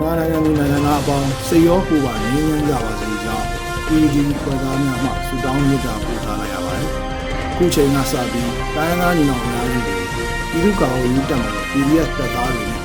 [0.00, 3.46] မြန်မာနိုင်ငံသူနိုင်ငံသားအပေါင်းစိတ်ရောကိုယ်ပါငြိမ်းချမ်းကြပါစေကြောင်း
[3.86, 6.88] PD ဖွဲ့သားများမှဆုတောင်းမေတ္တာပို့သလိုက်ရပါတယ်။
[7.56, 12.82] ခုချိန်ကစပြီးတိုင်းသားညီနောင်များစုတွေပြည်သူ့ကောင်စီတက်မှာ PDF တပ်သားတွေနဲ့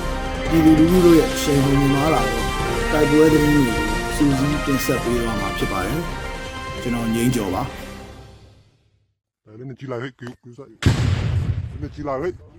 [0.50, 2.48] ပြည်သူလူထုတို့ရဲ့အရှိန်ဟုန်မှားလာတော့
[2.92, 3.78] တိုက်ပွဲသတင်းတွေကို
[4.16, 6.00] စူးစီးတင်ဆက်ပေးသွားမှာဖြစ်ပါတယ်။
[6.82, 7.64] ကျွန်တော်ငြိမ်းကျော်ပါ။
[9.46, 12.53] ဒါလည်းကြည်လာခဲ့ကြည်စား။ဒါလည်းကြည်လာခဲ့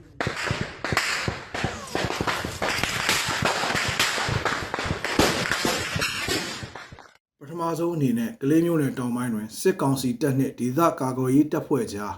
[7.64, 12.14] မဆုံးအနေနဲ့ကလေးမျိုးနယ်တောင်ပိုင်းတွင်စစ်ကောင်စီတပ်နှင့်ဒေသကာကွယ်ရေးတပ်ဖွဲ့ကြား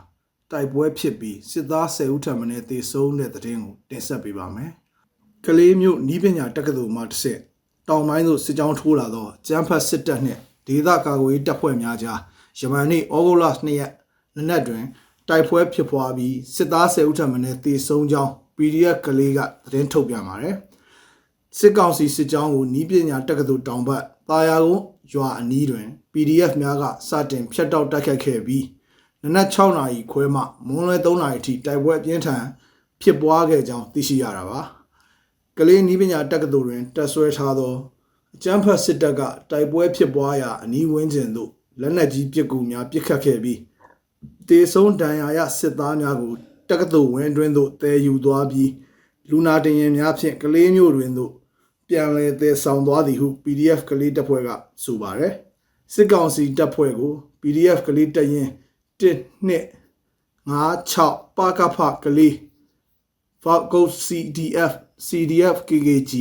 [0.51, 4.71] တိုက်ပွဲဖြစ်ပြီးစစ်သား10ဦးထပ်မံသေဆုံးတဲ့တဲ့တင်ကိုတင်ဆက်ပေးပါမယ်။
[5.47, 7.41] ကလေးမျိုးနီးပညာတက္ကသိုလ်မှတစ်ဆက်
[7.89, 12.19] တောင်ပိုင်းသို့စစ်ကြောင်းထိုးလာသောကျန်းဖတ်စစ်တပ်နှင့်ဒေသကာကွယ်ရေးတပ်ဖွဲ့များကြား
[12.59, 13.93] ယမန်နေ့ဩဂုတ်လ2ရက်
[14.37, 14.85] နနက်တွင်
[15.29, 20.57] တိုက်ပွဲဖြစ်ပွားပြီးစစ်သား10ဦးထပ်မံသေဆုံးကြောင်း PDF ကလေးကသတင်းထုတ်ပြန်ပါတယ်။
[21.59, 28.65] စစ်ကောင်စီစစ်ကြောင်းကိုနီးပညာတက္ကသိုလ်တောင်ဘက်တာယာကုန်း ရွာအနီးတွင် PDF များကစတင်ဖျက်တောက်တိုက်ခတ်ခဲ့ပြီး
[29.23, 32.45] နနက်6နာရီခွဲမှမွန်းလွဲ3နာရီထိတိုက်ပွဲအပြင်းထန်
[33.03, 34.61] ဖြစ်ပွားခဲ့ကြောင်းသိရှိရတာပါ
[35.59, 37.75] ကလေးနီးပညာတက္ကသိုလ်တွင်တက်ဆွဲထားသော
[38.35, 43.61] အကြမ်းဖက်စစ်တပ်ကတိုက်ပွဲဖြစ်ပွားရာအနီးဝန်းကျင်သို့လက်နက်ကြီးပစ်ကူများပစ်ခတ်ခဲ့ပြီး
[44.49, 46.35] တေဆုံးဒဏ်ရာရစစ်သားများကို
[46.69, 48.71] တက္ကသိုလ်ဝင်းအတွင်းသို့တည်ယူသွားပြီး
[49.31, 51.33] လူနာတင်ရင်များဖြင့်ကလေးမျိုးတွင်သို့
[51.89, 54.49] ပြန်လည်သယ်ဆောင်သွားသည်ဟု PDF ကလေးတပ်ဖွဲ့က
[54.85, 55.33] ဆိုပါတယ်
[55.95, 58.51] စစ်ကောင်စီတပ်ဖွဲ့ကို PDF ကလေးတပ်ရင်း
[59.01, 62.35] 1256ပကဖကလေး
[63.43, 64.73] Falcon CDF
[65.07, 66.13] CDF KKG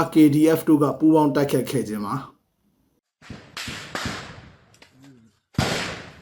[0.00, 2.14] RKDF တို့ကပူးပေါင်းတိုက်ခတ်ခဲ့ခြင်းပါ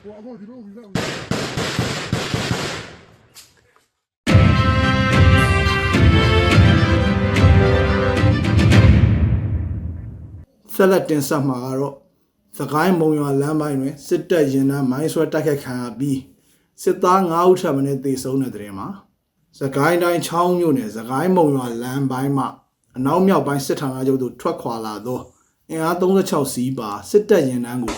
[0.03, 1.46] ဟိုအမေဒီလိုဝင်လာ
[10.77, 11.95] ဆက်လက်တင်ဆက်မှာကတော့
[12.57, 16.21] သခိုင်းမုံရွာလမ်းပိုင်းတွင်စစ်တပ်ရင်နှန်းမိုင်းဆွဲတိုက်ခိုက်ခံရပြီး
[16.83, 18.89] စစ်သား9ဦးထပ်မံသေဆုံးတဲ့တဲ့တင်မှာ
[19.59, 22.49] သခိုင်းတိုင်းချောင်းမြို့နယ်သခိုင်းမုံရွာလမ်းပိုင်းမှာ
[22.97, 25.21] အနောက်မြောက်ပိုင်းစစ်ဌာနချုပ်သို့ထွက်ခွာလာသော
[25.71, 27.95] အင်အား36စီးပါစစ်တပ်ရင်နှန်းကို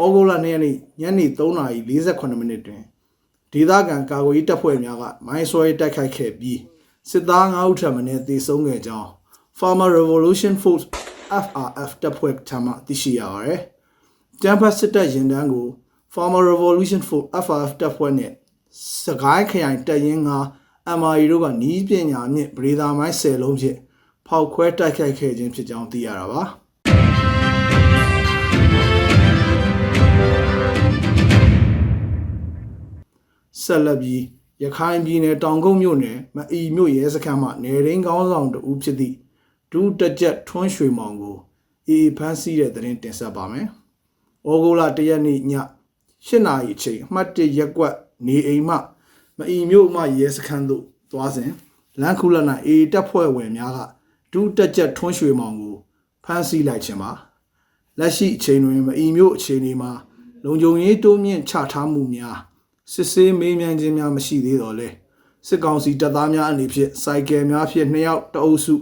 [0.00, 2.82] ဩဂုတ်လ2ရက်နေ့ညနေ3:48မိနစ်တွင်
[3.52, 6.58] ဒေသခံကာကွယ်ရေးတပ်ဖွဲ့များကမိုင်းဆွဲတိုက်ခိုက်ခဲ့ပြီး
[7.10, 9.10] စစ်သား9ဦးထပ်မံသေဆုံးခဲ့ကြောင်း
[9.58, 10.86] Farmer Revolution Force
[11.44, 13.60] FRF တပ်ဖွဲ့ထံမှသိရှိရပါတယ်။
[14.42, 15.68] ကျန်းဖတ်စစ်တပ်ရင်တန်းကို
[16.14, 18.32] Farmer Revolution Force FRF တပ်ဖွဲ့နဲ့
[19.04, 20.30] စကိုင်းခရိုင်တပ်ရင်းက
[20.98, 23.78] MRE တို့ကနီးပညာမြင့်ဗရေဒါမိုင်း10လုံးဖြင့်
[24.26, 26.42] ဖောက်ခွဲတိုက်ခိုက်ခဲ့ခြင်းဖြစ်ကြောင်းသိရတာပါ။
[33.62, 34.22] ဆက်လက်ပြီး
[34.62, 39.16] ရခိုင်ပြည်နယ်တောင်ကုန်းမြို့နယ်မအီမြို့ရဲစခန်းမှနေရင်းကောင်းဆောင်တဦးဖြစ်သည့်
[39.72, 41.36] ဒူးတကြက်ထွန်းရွှေမောင်ကို
[41.88, 43.66] အေးဖမ်းဆီးတဲ့သတင်းတင်ဆက်ပါမယ်။
[44.48, 45.40] ဩဂုတ်လ၁ရက်နေ့ည
[46.26, 47.94] ၈နာရီအချိန်အမှတ်၁ရက်ကွက်
[48.26, 48.76] နေအိမ်မှ
[49.38, 51.50] မအီမြို့မှရဲစခန်းသို့သွားစဉ်
[52.00, 52.36] လမ်းခုလ၌
[52.66, 53.78] အေးတပ်ဖွဲ့ဝင်များက
[54.32, 55.76] ဒူးတကြက်ထွန်းရွှေမောင်ကို
[56.24, 57.12] ဖမ်းဆီးလိုက်ခြင်းပါ။
[57.98, 59.92] လက်ရှိအချိန်တွင်မအီမြို့အခြေအနေမှာ
[60.44, 62.38] လုံခြုံရေးတိုးမြင့်ချထားမှုများ
[62.92, 64.88] စစ်ဆေးမေးမြန်းခြင်းများမရှိသေးတော့လဲ
[65.46, 68.74] စစ်ကောင်စီတပ်သားများအနေဖြင့်စိုက်ကယ်များဖြင့်2ယောက်တအုပ်စု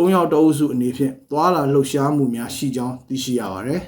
[0.00, 3.82] 3ယောက်တအုပ်စုအနေဖြင့်သွာလာလှုပ်ရှားမှုများရှိကြောင်းသိရှိရပါတယ်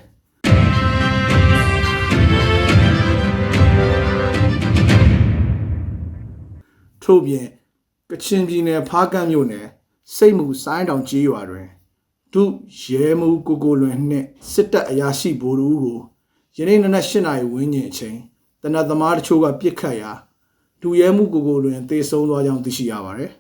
[7.03, 7.47] ထို့ပြင်
[8.11, 9.67] ကချင်ပြည်နယ်ဖားကန့်မြို့နယ်
[10.15, 11.69] စိတ်မှုဆိုင်းတောင်ကြီးရွာတွင်
[12.33, 12.43] ဒု
[12.85, 15.99] ရဲမှုကိုကိုလွင်နှင့်စစ်တပ်အရာရှိဗိုလ်တို့ကို
[16.57, 18.17] ယနေ့နနက်၈နာရီဝန်းကျင်အချိန်
[18.63, 20.13] တနတ်သမားတချို့ကပြစ်ခတ်ရာ
[20.83, 23.33] ဒုရဲမှုကိုကိုလွင်တေဆုံးသွားကြောင်းသိရှိရပါတယ်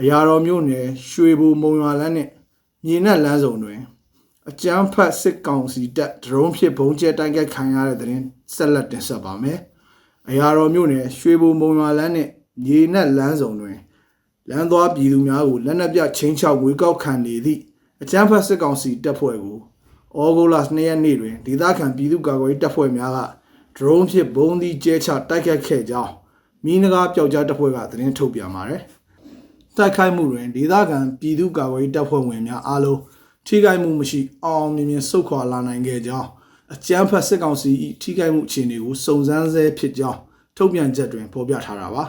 [0.00, 2.30] အရာတော်မြို့နယ်ရွှေဘူမုံရွာလမ်းနှင့်
[2.84, 3.80] မြေနက်လမ်းစုံတွင်
[4.48, 8.24] အကြမ်းဖက်စစ်ကောင်စီတပ်ဒရုန်းဖြင့်ဘုံကျဲတိုက်ခိုက်ခံရတဲ့တဲ့ရင်
[8.54, 9.58] ဆက်လက်တင်ဆက်ပါမယ်။
[10.28, 12.30] အရာတော်မြို့နယ်ရွှေဘုံမုံရွာလမ်းနှင့်
[12.64, 13.78] မြေနက်လမ်းစုံတွင်
[14.48, 17.60] လမ်းသွားပြည်သူများကိုလက်နက်ပြချင်းချောက်ဝေကောက်ခံနေသည့်
[18.02, 19.58] အကြမ်းဖက်စစ်ကောင်စီတပ်ဖွဲ့ကို
[20.18, 23.18] ဩဂုတ်လ2ရက်နေ့တွင်ဒေသခံပြည်သူ့ကာကွယ်ရေးတပ်ဖွဲ့များက
[23.76, 26.12] ဒရုန်းဖြင့်ဘုံသီးကျဲချတိုက်ခိုက်ခဲ့ကြောင်း
[26.64, 28.82] မီးနဂါပျောက်ကြားတပ်ဖွဲ့ကသတင်းထုတ်ပြန်ပါတယ်။
[29.80, 33.00] တိုက်ခိုက်မှုတွင်ဒေသခံပြည်သူ့ကာကွယ်ရေးတပ်ဖွဲ့ဝင်များအားလုံး
[33.46, 36.28] ထိခိုက်မှုမရှိအောင်အောင်မြင်မြင်ဆုတ်ခွာလာနိုင်ခဲ့ကြောင်း
[36.74, 37.70] အကြမ်းဖက်စစ်ကောင်စီ၏
[38.02, 40.18] ထိခိုက်မှုအခြေအနေကိုစုံစမ်းဆဲဖြစ်ကြောင်း
[40.56, 42.04] ထုတ်ပြန်ချက်တွင်ဖော်ပြထားတာပါ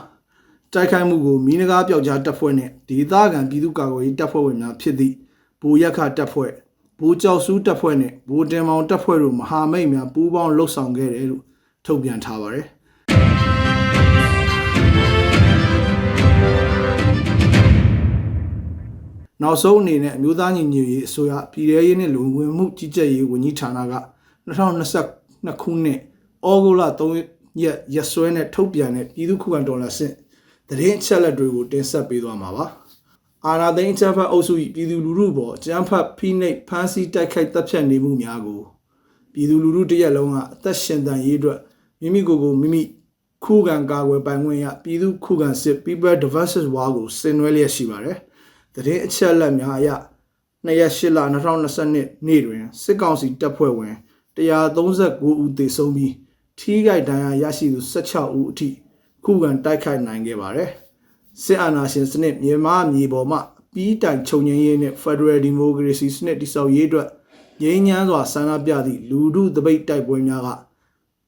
[0.74, 5.16] တိုက်ခိုက်မှုကိုမီးနဂါပျောက်ကြားတပ်ဖွဲ့နှင့်ဒေသခံပြည်သူ့ကာကွယ်ရေးတပ်ဖွဲ့ဝင်များဖြစ်သည့်
[5.62, 6.52] ဘူရက်ခတပ်ဖွဲ့
[7.00, 11.44] ဘူကြောက်စုတပ်ဖွဲ့နှင့်ဘူတင်မောင်တပ်ဖွဲ့တို့မဟာမိတ်များပူးပေါင်းလှုပ်ဆောင်ခဲ့တယ်လို့
[11.86, 12.66] ထုတ်ပြန်ထားပါတယ်
[19.42, 23.96] နောက်ဆုံးအနေနဲ့အမျိုးသားညီညွတ်ရေးအစိုးရပြည်ထရေးနဲ့လူဝင်မှုကြီးကြပ်ရေးဝန်ကြီးဌာနက
[24.48, 26.00] 2022ခုနှစ်
[26.50, 30.14] ဩဂုတ်လ3ရက်ရက်စွဲနဲ့ထုတ်ပြန်တဲ့ပြည်သူ့ခုခံတော်လှန်စစ်
[30.68, 32.66] သတင်းအချက်အလက်တွေကိုတင်ဆက်ပေးသွားမှာပါ။
[33.46, 38.62] အာဏာသိမ်းအကြမ်းဖက်အုပ်စု၏ပြည်သူလူထုပေါ်အကြမ်းဖက်ဖိနှိပ်ဖမ်းဆီးတိုက်ခိုက်တပ်ဖြတ်နေမှုများကို
[39.34, 41.60] ပြည်သူလူထုတစ်ရက်လုံးကအသက်ရှင်တန်ရေးအတွက်
[42.02, 42.82] မိမိကိုယ်ကိုမိမိ
[43.46, 48.18] ခုခံကာကွယ်ပိုင်ခွင့်ရပြည်သူခုခံစစ် People Defense War ကိုဆင်နွှဲလျက်ရှိပါတယ်။
[48.76, 49.90] သတင်းအချက်အလက်များအရ
[50.66, 53.96] 2ရက်8လ2022နေ့တွင်စစ်ကောင်စီတပ်ဖွဲ့ဝင်
[54.38, 56.14] 139ဦးသေဆုံးပြီး
[56.58, 58.70] ထီးကြိုက်ဒဏ်ရာရရှိသူ16ဦးအထိ
[59.26, 60.70] ခုခံတိုက်ခိုက်နိုင်ခဲ့ပါတယ်။
[61.44, 63.38] စစ်အာဏာရှင်စနစ်မြန်မာမြေပေါ်မှ
[63.74, 67.08] ပြီးတိုင်ချုပ်ငြိမ်းရေးနဲ့ Federal Democracy စနစ်တည်ဆောက်ရေးအတွက်
[67.62, 70.50] ငြိမ်းချမ်းစွာဆန္ဒပြသည့်လူထုတပိတ်တိုက်ပွဲများက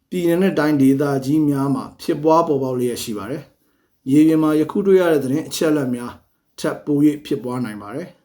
[0.09, 3.43] ပြည်내နဲ့တိုင်းဒေသကြီးများမှာဖြစ်ပွားပေါ်ပေါက်လျက်ရှိပါတယ်။
[4.07, 6.13] မြေပြင်မှာယခုတွေ့ရတဲ့သတင်းအချက်အလက်များ
[6.59, 8.09] ထပ်ပို၍ဖြစ်ပွားနိုင်ပါတယ်။